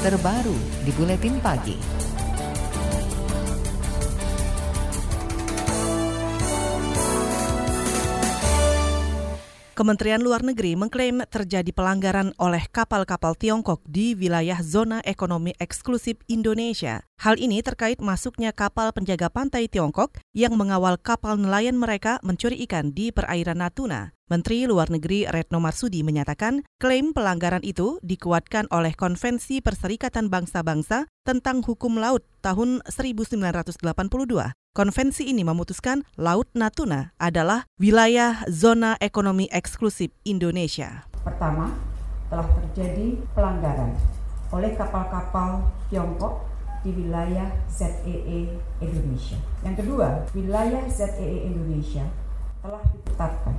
terbaru 0.00 0.56
di 0.80 0.90
Buletin 0.96 1.36
Pagi. 1.44 1.99
Kementerian 9.80 10.20
Luar 10.20 10.44
Negeri 10.44 10.76
mengklaim 10.76 11.24
terjadi 11.24 11.72
pelanggaran 11.72 12.36
oleh 12.36 12.68
kapal-kapal 12.68 13.32
Tiongkok 13.32 13.80
di 13.88 14.12
wilayah 14.12 14.60
zona 14.60 15.00
ekonomi 15.08 15.56
eksklusif 15.56 16.20
Indonesia. 16.28 17.00
Hal 17.16 17.40
ini 17.40 17.64
terkait 17.64 17.96
masuknya 17.96 18.52
kapal 18.52 18.92
penjaga 18.92 19.32
pantai 19.32 19.72
Tiongkok 19.72 20.20
yang 20.36 20.52
mengawal 20.60 21.00
kapal 21.00 21.40
nelayan 21.40 21.80
mereka 21.80 22.20
mencuri 22.20 22.60
ikan 22.68 22.92
di 22.92 23.08
perairan 23.08 23.64
Natuna. 23.64 24.12
Menteri 24.28 24.68
Luar 24.68 24.92
Negeri 24.92 25.24
Retno 25.24 25.64
Marsudi 25.64 26.04
menyatakan 26.04 26.60
klaim 26.76 27.16
pelanggaran 27.16 27.64
itu 27.64 27.96
dikuatkan 28.04 28.68
oleh 28.68 28.92
Konvensi 28.92 29.64
Perserikatan 29.64 30.28
Bangsa-Bangsa 30.28 31.08
tentang 31.24 31.64
Hukum 31.64 31.96
Laut 31.96 32.20
tahun 32.44 32.84
1982. 32.84 33.80
Konvensi 34.70 35.26
ini 35.26 35.42
memutuskan 35.42 36.06
Laut 36.14 36.46
Natuna 36.54 37.10
adalah 37.18 37.66
wilayah 37.82 38.46
zona 38.46 38.94
ekonomi 39.02 39.50
eksklusif 39.50 40.14
Indonesia. 40.22 41.10
Pertama, 41.26 41.74
telah 42.30 42.46
terjadi 42.46 43.18
pelanggaran 43.34 43.98
oleh 44.54 44.70
kapal-kapal 44.78 45.66
Tiongkok 45.90 46.46
di 46.86 46.94
wilayah 46.94 47.50
ZEE 47.66 48.46
Indonesia. 48.78 49.42
Yang 49.66 49.82
kedua, 49.82 50.22
wilayah 50.38 50.86
ZEE 50.86 51.50
Indonesia 51.50 52.06
telah 52.62 52.86
ditetapkan 52.94 53.58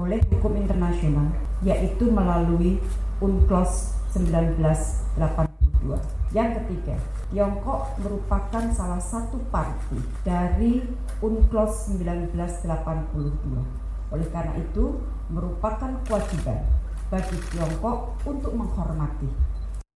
oleh 0.00 0.24
hukum 0.32 0.56
internasional 0.56 1.36
yaitu 1.68 2.08
melalui 2.08 2.80
UNCLOS 3.20 3.92
1982. 4.16 6.00
Yang 6.32 6.64
ketiga, 6.64 6.96
Tiongkok 7.26 7.98
merupakan 7.98 8.64
salah 8.70 9.02
satu 9.02 9.42
parti 9.50 9.98
dari 10.22 10.78
UNCLOS 11.18 11.98
1982. 11.98 14.14
Oleh 14.14 14.28
karena 14.30 14.54
itu, 14.62 15.02
merupakan 15.26 15.90
kewajiban 16.06 16.62
bagi 17.10 17.38
Tiongkok 17.50 18.14
untuk 18.26 18.54
menghormati 18.54 19.26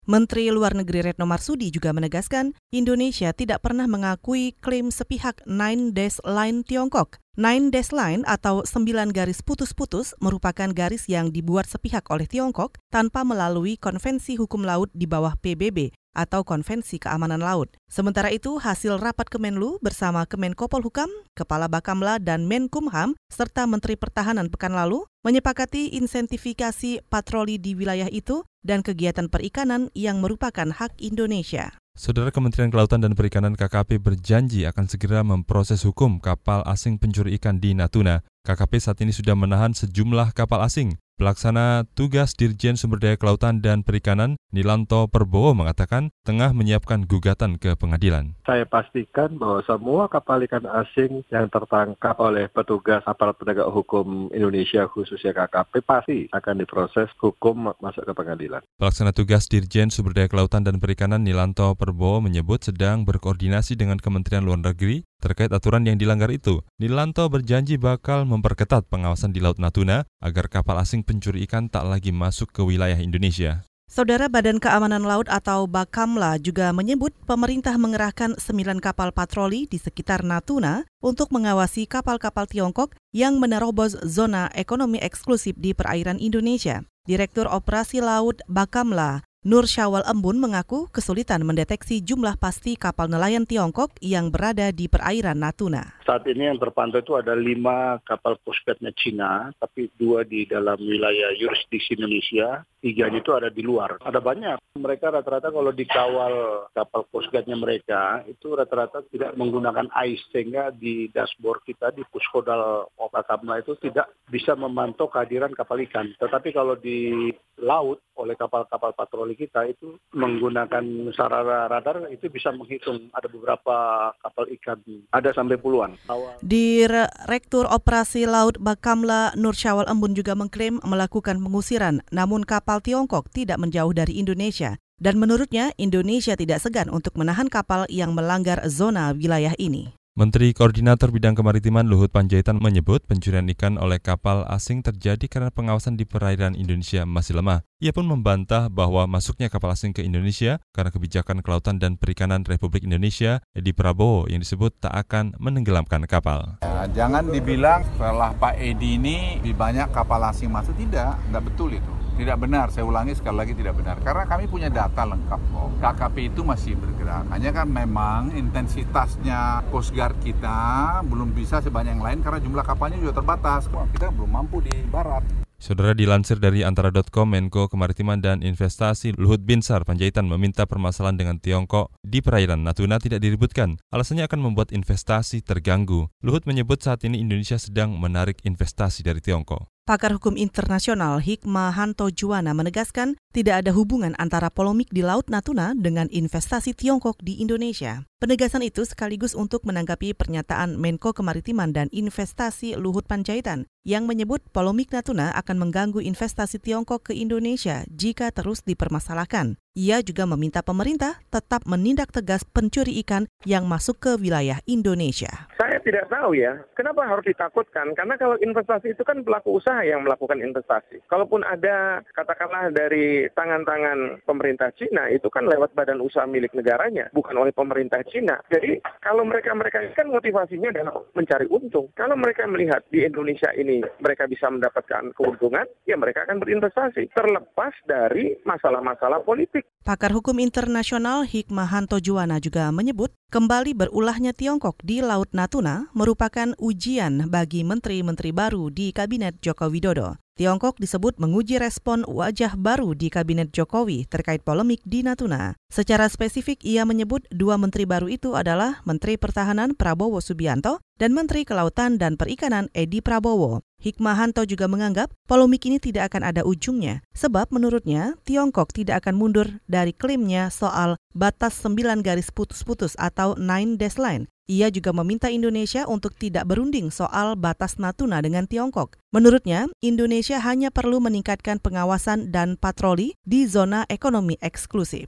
Menteri 0.09 0.49
Luar 0.49 0.73
Negeri 0.73 1.05
Retno 1.05 1.29
Marsudi 1.29 1.69
juga 1.69 1.93
menegaskan 1.93 2.57
Indonesia 2.73 3.29
tidak 3.29 3.61
pernah 3.61 3.85
mengakui 3.85 4.57
klaim 4.57 4.89
sepihak 4.89 5.45
Nine 5.45 5.93
Dash 5.93 6.17
Line 6.25 6.65
Tiongkok. 6.65 7.21
Nine 7.37 7.69
Dash 7.69 7.93
Line 7.93 8.25
atau 8.25 8.65
sembilan 8.65 9.13
garis 9.13 9.45
putus-putus 9.45 10.17
merupakan 10.17 10.73
garis 10.73 11.05
yang 11.05 11.29
dibuat 11.29 11.69
sepihak 11.69 12.09
oleh 12.09 12.25
Tiongkok 12.25 12.81
tanpa 12.89 13.21
melalui 13.21 13.77
konvensi 13.77 14.33
hukum 14.33 14.65
laut 14.65 14.89
di 14.97 15.05
bawah 15.05 15.37
PBB 15.37 15.93
atau 16.13 16.45
Konvensi 16.47 16.97
Keamanan 16.97 17.41
Laut. 17.41 17.73
Sementara 17.89 18.29
itu, 18.33 18.57
hasil 18.61 18.97
rapat 18.99 19.27
Kemenlu 19.27 19.77
bersama 19.81 20.25
Kemenko 20.25 20.69
Polhukam, 20.69 21.09
Kepala 21.33 21.65
Bakamla, 21.65 22.17
dan 22.17 22.45
Menkumham, 22.45 23.17
serta 23.29 23.65
Menteri 23.65 23.97
Pertahanan 23.97 24.49
pekan 24.53 24.73
lalu, 24.73 25.05
menyepakati 25.25 25.95
insentifikasi 25.99 27.03
patroli 27.07 27.59
di 27.59 27.75
wilayah 27.75 28.07
itu 28.07 28.47
dan 28.63 28.83
kegiatan 28.83 29.27
perikanan 29.31 29.87
yang 29.95 30.19
merupakan 30.19 30.71
hak 30.71 30.99
Indonesia. 30.99 31.75
Saudara 31.99 32.31
Kementerian 32.31 32.71
Kelautan 32.71 33.03
dan 33.03 33.11
Perikanan 33.11 33.59
KKP 33.59 33.99
berjanji 33.99 34.63
akan 34.63 34.87
segera 34.87 35.19
memproses 35.19 35.83
hukum 35.83 36.23
kapal 36.23 36.63
asing 36.63 36.95
pencuri 36.95 37.35
ikan 37.35 37.59
di 37.59 37.75
Natuna. 37.75 38.23
KKP 38.47 38.79
saat 38.79 39.03
ini 39.03 39.11
sudah 39.11 39.35
menahan 39.35 39.75
sejumlah 39.75 40.31
kapal 40.31 40.63
asing. 40.63 40.95
Pelaksana 41.19 41.83
tugas 41.99 42.31
Dirjen 42.31 42.79
Sumber 42.79 42.95
Daya 42.95 43.19
Kelautan 43.19 43.59
dan 43.59 43.83
Perikanan 43.83 44.39
Nilanto 44.55 45.11
Perbowo 45.11 45.51
mengatakan 45.51 46.15
tengah 46.23 46.55
menyiapkan 46.55 47.03
gugatan 47.03 47.59
ke 47.59 47.75
pengadilan. 47.75 48.39
Saya 48.47 48.63
pastikan 48.63 49.35
bahwa 49.35 49.59
semua 49.67 50.07
kapal 50.07 50.39
ikan 50.47 50.63
asing 50.63 51.27
yang 51.27 51.51
tertangkap 51.51 52.15
oleh 52.23 52.47
petugas 52.47 53.03
aparat 53.03 53.35
penegak 53.35 53.67
hukum 53.67 54.31
Indonesia 54.31 54.87
khususnya 54.87 55.35
KKP 55.35 55.83
pasti 55.83 56.19
akan 56.31 56.63
diproses 56.63 57.11
hukum 57.19 57.67
masuk 57.83 58.07
ke 58.07 58.15
pengadilan. 58.15 58.63
Pelaksana 58.79 59.11
tugas 59.11 59.51
Dirjen 59.51 59.91
Sumber 59.91 60.15
Daya 60.15 60.31
Kelautan 60.31 60.63
dan 60.63 60.79
Perikanan 60.79 61.27
Nilanto 61.27 61.75
Perbowo 61.75 62.23
menyebut 62.23 62.63
sedang 62.63 63.03
berkoordinasi 63.03 63.75
dengan 63.75 63.99
Kementerian 63.99 64.47
Luar 64.47 64.63
Negeri 64.63 65.03
terkait 65.19 65.51
aturan 65.51 65.85
yang 65.85 65.99
dilanggar 65.99 66.31
itu. 66.31 66.63
Nilanto 66.79 67.27
berjanji 67.27 67.75
bakal 67.75 68.23
memperketat 68.25 68.87
pengawasan 68.87 69.35
di 69.35 69.43
Laut 69.43 69.59
Natuna 69.59 70.07
agar 70.23 70.47
kapal 70.47 70.79
asing 70.79 71.03
pencuri 71.03 71.43
ikan 71.45 71.67
tak 71.67 71.85
lagi 71.85 72.09
masuk 72.15 72.49
ke 72.49 72.63
wilayah 72.63 72.97
Indonesia. 72.97 73.67
Saudara 73.89 74.29
Badan 74.29 74.61
Keamanan 74.61 75.01
Laut 75.01 75.25
atau 75.33 75.65
Bakamla 75.65 76.37
juga 76.37 76.69
menyebut 76.69 77.09
pemerintah 77.25 77.73
mengerahkan 77.73 78.37
sembilan 78.37 78.77
kapal 78.77 79.09
patroli 79.09 79.65
di 79.65 79.81
sekitar 79.81 80.21
Natuna 80.21 80.85
untuk 81.01 81.33
mengawasi 81.33 81.89
kapal-kapal 81.89 82.45
Tiongkok 82.45 82.93
yang 83.17 83.41
menerobos 83.41 83.97
zona 84.05 84.45
ekonomi 84.53 85.01
eksklusif 85.01 85.57
di 85.57 85.73
perairan 85.73 86.21
Indonesia. 86.21 86.85
Direktur 87.09 87.49
Operasi 87.49 88.05
Laut 88.05 88.37
Bakamla, 88.45 89.25
Nur 89.39 89.71
Syawal 89.71 90.03
Embun 90.03 90.35
mengaku 90.35 90.91
kesulitan 90.91 91.47
mendeteksi 91.47 92.03
jumlah 92.03 92.35
pasti 92.35 92.75
kapal 92.75 93.07
nelayan 93.07 93.47
Tiongkok 93.47 93.95
yang 94.03 94.35
berada 94.35 94.67
di 94.75 94.91
perairan 94.91 95.39
Natuna. 95.39 95.95
Saat 96.03 96.27
ini 96.27 96.51
yang 96.51 96.59
terpantau 96.59 96.99
itu 96.99 97.15
ada 97.15 97.39
lima 97.39 98.03
kapal 98.03 98.35
postguardnya 98.43 98.91
Cina, 98.99 99.47
tapi 99.55 99.87
dua 99.95 100.27
di 100.27 100.43
dalam 100.43 100.75
wilayah 100.83 101.31
yurisdiksi 101.39 101.95
Indonesia, 101.95 102.67
tiga 102.83 103.07
itu 103.15 103.31
ada 103.31 103.47
di 103.47 103.63
luar. 103.63 104.03
Ada 104.03 104.19
banyak. 104.19 104.59
Mereka 104.75 105.07
rata-rata 105.07 105.55
kalau 105.55 105.71
dikawal 105.71 106.67
kapal 106.75 107.07
postguardnya 107.07 107.55
mereka, 107.55 108.27
itu 108.27 108.51
rata-rata 108.51 109.07
tidak 109.07 109.39
menggunakan 109.39 109.87
ais, 109.95 110.19
sehingga 110.35 110.75
di 110.75 111.07
dashboard 111.15 111.63
kita, 111.63 111.95
di 111.95 112.03
puskodal 112.11 112.91
Okakamla 112.99 113.63
itu 113.63 113.79
tidak 113.79 114.11
bisa 114.27 114.51
memantau 114.59 115.07
kehadiran 115.07 115.55
kapal 115.55 115.79
ikan. 115.87 116.11
Tetapi 116.19 116.51
kalau 116.51 116.75
di 116.75 117.31
laut 117.61 118.01
oleh 118.17 118.35
kapal-kapal 118.35 118.95
patroli 118.95 119.28
kita 119.35 119.67
itu 119.67 119.97
menggunakan 120.15 120.83
sarana 121.13 121.67
radar 121.67 122.07
itu 122.09 122.29
bisa 122.31 122.49
menghitung 122.53 123.11
ada 123.11 123.27
beberapa 123.27 123.75
kapal 124.23 124.45
ikan 124.59 124.79
ada 125.11 125.29
sampai 125.35 125.59
puluhan. 125.59 125.97
Di 126.39 126.87
Rektur 127.27 127.67
Operasi 127.67 128.25
Laut 128.29 128.55
Bakamla 128.57 129.35
Nur 129.35 129.53
Syawal 129.53 129.89
Embun 129.91 130.15
juga 130.15 130.33
mengklaim 130.33 130.79
melakukan 130.81 131.41
pengusiran 131.41 132.01
namun 132.13 132.47
kapal 132.47 132.79
Tiongkok 132.79 133.27
tidak 133.33 133.59
menjauh 133.59 133.91
dari 133.91 134.17
Indonesia 134.21 134.79
dan 134.99 135.15
menurutnya 135.15 135.71
Indonesia 135.79 136.35
tidak 136.35 136.59
segan 136.59 136.91
untuk 136.91 137.15
menahan 137.15 137.47
kapal 137.47 137.87
yang 137.87 138.11
melanggar 138.11 138.59
zona 138.67 139.15
wilayah 139.15 139.55
ini. 139.55 139.98
Menteri 140.17 140.57
Koordinator 140.57 141.13
Bidang 141.13 141.37
Kemaritiman 141.37 141.85
Luhut 141.85 142.09
Panjaitan 142.09 142.57
menyebut 142.57 143.05
pencurian 143.05 143.45
ikan 143.53 143.77
oleh 143.77 144.01
kapal 144.01 144.41
asing 144.49 144.81
terjadi 144.81 145.21
karena 145.29 145.53
pengawasan 145.53 146.01
di 146.01 146.09
perairan 146.09 146.57
Indonesia 146.57 147.05
masih 147.05 147.37
lemah. 147.37 147.61
Ia 147.77 147.93
pun 147.93 148.09
membantah 148.09 148.73
bahwa 148.73 149.05
masuknya 149.05 149.53
kapal 149.53 149.69
asing 149.69 149.93
ke 149.93 150.01
Indonesia 150.01 150.57
karena 150.73 150.89
kebijakan 150.89 151.45
kelautan 151.45 151.77
dan 151.77 151.93
perikanan 151.93 152.41
Republik 152.41 152.89
Indonesia 152.89 153.45
Edi 153.53 153.69
Prabowo 153.69 154.25
yang 154.25 154.41
disebut 154.41 154.81
tak 154.81 154.97
akan 154.97 155.37
menenggelamkan 155.37 156.01
kapal. 156.09 156.57
Ya, 156.65 156.89
jangan 156.89 157.29
dibilang 157.29 157.85
setelah 157.93 158.33
Pak 158.33 158.57
Edi 158.57 158.97
ini 158.97 159.37
lebih 159.45 159.61
banyak 159.61 159.93
kapal 159.93 160.25
asing 160.25 160.49
masuk, 160.49 160.73
tidak, 160.73 161.21
tidak 161.21 161.43
betul 161.45 161.69
itu. 161.69 161.98
Tidak 162.19 162.35
benar, 162.35 162.67
saya 162.67 162.83
ulangi 162.83 163.15
sekali 163.15 163.39
lagi 163.39 163.55
tidak 163.55 163.79
benar. 163.79 163.95
Karena 164.03 164.27
kami 164.27 164.51
punya 164.51 164.67
data 164.67 165.07
lengkap 165.07 165.39
kok. 165.39 165.69
KKP 165.79 166.35
itu 166.35 166.43
masih 166.43 166.75
bergerak. 166.75 167.23
Hanya 167.31 167.55
kan 167.55 167.71
memang 167.71 168.35
intensitasnya 168.35 169.63
Coast 169.71 169.95
Guard 169.95 170.19
kita 170.19 170.99
belum 171.07 171.31
bisa 171.31 171.63
sebanyak 171.63 171.95
yang 171.95 172.03
lain 172.03 172.19
karena 172.19 172.43
jumlah 172.43 172.67
kapalnya 172.67 172.99
juga 172.99 173.23
terbatas. 173.23 173.71
Kita 173.71 174.11
belum 174.11 174.35
mampu 174.35 174.59
di 174.59 174.75
barat. 174.91 175.23
Saudara 175.59 175.95
dilansir 175.95 176.39
dari 176.39 176.63
antara.com 176.63 177.27
Menko 177.27 177.71
Kemaritiman 177.71 178.19
dan 178.23 178.43
Investasi 178.43 179.15
Luhut 179.15 179.43
Binsar 179.43 179.83
Panjaitan 179.83 180.27
meminta 180.27 180.63
permasalahan 180.63 181.19
dengan 181.19 181.35
Tiongkok 181.39 181.95
di 181.99 182.19
perairan 182.19 182.63
Natuna 182.67 182.99
tidak 182.99 183.23
diributkan. 183.23 183.79
Alasannya 183.91 184.27
akan 184.27 184.39
membuat 184.39 184.71
investasi 184.75 185.43
terganggu. 185.43 186.11
Luhut 186.23 186.47
menyebut 186.47 186.79
saat 186.83 187.03
ini 187.03 187.19
Indonesia 187.19 187.59
sedang 187.59 187.95
menarik 187.95 188.43
investasi 188.43 189.03
dari 189.03 189.19
Tiongkok. 189.19 189.67
Pakar 189.89 190.13
hukum 190.13 190.37
internasional 190.37 191.17
Hikmahanto 191.17 192.13
Juwana 192.13 192.53
menegaskan 192.53 193.17
tidak 193.33 193.65
ada 193.65 193.73
hubungan 193.73 194.13
antara 194.21 194.53
polemik 194.53 194.85
di 194.93 195.01
Laut 195.01 195.25
Natuna 195.33 195.73
dengan 195.73 196.05
investasi 196.13 196.77
Tiongkok 196.77 197.17
di 197.25 197.41
Indonesia. 197.41 198.05
Penegasan 198.21 198.61
itu 198.61 198.85
sekaligus 198.85 199.33
untuk 199.33 199.65
menanggapi 199.65 200.13
pernyataan 200.13 200.77
Menko 200.77 201.09
Kemaritiman 201.17 201.73
dan 201.73 201.89
Investasi 201.89 202.77
Luhut 202.77 203.09
Panjaitan 203.09 203.65
yang 203.89 204.05
menyebut 204.05 204.45
polemik 204.53 204.93
Natuna 204.93 205.33
akan 205.33 205.65
mengganggu 205.65 205.97
investasi 206.05 206.61
Tiongkok 206.61 207.09
ke 207.09 207.17
Indonesia 207.17 207.89
jika 207.89 208.29
terus 208.29 208.61
dipermasalahkan. 208.61 209.57
Ia 209.79 210.03
juga 210.03 210.27
meminta 210.27 210.59
pemerintah 210.59 211.23
tetap 211.31 211.63
menindak 211.63 212.11
tegas 212.11 212.43
pencuri 212.43 212.99
ikan 213.05 213.25
yang 213.47 213.63
masuk 213.63 214.01
ke 214.01 214.11
wilayah 214.19 214.59
Indonesia. 214.67 215.47
Saya 215.55 215.79
tidak 215.79 216.11
tahu 216.11 216.35
ya, 216.35 216.59
kenapa 216.75 217.07
harus 217.07 217.23
ditakutkan? 217.23 217.95
Karena 217.95 218.19
kalau 218.19 218.35
investasi 218.43 218.91
itu 218.91 219.07
kan 219.07 219.23
pelaku 219.23 219.61
usaha 219.61 219.79
yang 219.85 220.03
melakukan 220.03 220.41
investasi. 220.41 220.99
Kalaupun 221.07 221.47
ada 221.47 222.03
katakanlah 222.11 222.75
dari 222.75 223.31
tangan-tangan 223.31 224.25
pemerintah 224.27 224.67
Cina 224.75 225.07
itu 225.07 225.31
kan 225.31 225.47
lewat 225.47 225.71
badan 225.77 226.03
usaha 226.03 226.27
milik 226.27 226.51
negaranya, 226.51 227.07
bukan 227.15 227.39
oleh 227.39 227.55
pemerintah 227.55 228.03
Cina. 228.09 228.41
Jadi 228.51 228.83
kalau 228.99 229.23
mereka-mereka 229.23 229.95
kan 229.95 230.11
motivasinya 230.11 230.75
adalah 230.75 230.99
mencari 231.15 231.47
untung. 231.47 231.87
Kalau 231.95 232.19
mereka 232.19 232.43
melihat 232.51 232.83
di 232.91 233.07
Indonesia 233.07 233.53
ini 233.55 233.78
mereka 233.99 234.29
bisa 234.29 234.47
mendapatkan 234.47 235.11
keuntungan, 235.15 235.65
ya 235.83 235.95
mereka 235.95 236.25
akan 236.27 236.39
berinvestasi. 236.39 237.11
Terlepas 237.11 237.73
dari 237.85 238.37
masalah-masalah 238.43 239.23
politik. 239.23 239.65
Pakar 239.83 240.13
hukum 240.13 240.37
internasional 240.37 241.25
Hikmahanto 241.25 241.97
Juwana 242.03 242.37
juga 242.37 242.69
menyebut 242.69 243.11
kembali 243.29 243.73
berulahnya 243.73 244.35
Tiongkok 244.35 244.81
di 244.85 245.01
Laut 245.01 245.31
Natuna 245.33 245.89
merupakan 245.93 246.53
ujian 246.57 247.29
bagi 247.31 247.61
menteri-menteri 247.65 248.29
baru 248.35 248.69
di 248.73 248.91
Kabinet 248.95 249.41
Joko 249.41 249.69
Widodo. 249.71 250.19
Tiongkok 250.39 250.79
disebut 250.79 251.19
menguji 251.19 251.59
respon 251.59 252.07
wajah 252.07 252.55
baru 252.55 252.95
di 252.95 253.11
Kabinet 253.11 253.51
Jokowi 253.51 254.07
terkait 254.07 254.39
polemik 254.39 254.79
di 254.87 255.03
Natuna. 255.03 255.59
Secara 255.67 256.07
spesifik, 256.07 256.63
ia 256.63 256.87
menyebut 256.87 257.27
dua 257.27 257.59
menteri 257.59 257.83
baru 257.83 258.07
itu 258.07 258.39
adalah 258.39 258.79
Menteri 258.87 259.19
Pertahanan 259.19 259.75
Prabowo 259.75 260.23
Subianto 260.23 260.79
dan 260.95 261.11
Menteri 261.11 261.43
Kelautan 261.43 261.99
dan 261.99 262.15
Perikanan 262.15 262.71
Edi 262.71 263.03
Prabowo. 263.03 263.67
Hikmahanto 263.79 264.43
juga 264.43 264.67
menganggap 264.67 265.09
polemik 265.25 265.65
ini 265.65 265.79
tidak 265.79 266.11
akan 266.11 266.27
ada 266.27 266.41
ujungnya, 266.43 266.99
sebab 267.15 267.49
menurutnya 267.49 268.19
Tiongkok 268.27 268.75
tidak 268.75 269.07
akan 269.07 269.15
mundur 269.15 269.47
dari 269.71 269.95
klaimnya 269.95 270.51
soal 270.51 270.99
batas 271.15 271.57
9 271.63 272.03
garis 272.03 272.29
putus-putus 272.29 272.93
atau 272.99 273.39
Nine 273.39 273.79
Dash 273.79 273.95
Line 273.95 274.27
ia 274.49 274.73
juga 274.73 274.89
meminta 274.89 275.29
Indonesia 275.29 275.85
untuk 275.85 276.17
tidak 276.17 276.49
berunding 276.49 276.89
soal 276.89 277.37
batas 277.37 277.77
Natuna 277.77 278.17
dengan 278.25 278.49
Tiongkok. 278.49 278.97
Menurutnya, 279.13 279.69
Indonesia 279.85 280.41
hanya 280.41 280.73
perlu 280.73 280.97
meningkatkan 280.97 281.61
pengawasan 281.61 282.33
dan 282.33 282.57
patroli 282.57 283.13
di 283.21 283.45
zona 283.45 283.85
ekonomi 283.93 284.41
eksklusif. 284.41 285.05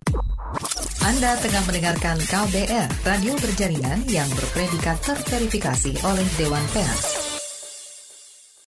Anda 1.01 1.33
tengah 1.41 1.65
mendengarkan 1.65 2.21
KBR, 2.21 2.87
radio 3.01 3.33
berjaringan 3.41 4.05
yang 4.13 4.29
berpredikat 4.37 5.01
terverifikasi 5.01 5.97
oleh 6.05 6.27
Dewan 6.37 6.65
Pers. 6.69 7.20